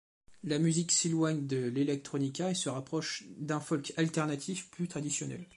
[0.43, 5.45] La musique s'éloigne de l'electronica et se rapproche d'un folk alternatif plus traditionnel.